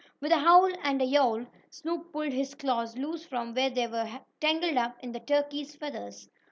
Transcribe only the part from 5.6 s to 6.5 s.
feathers.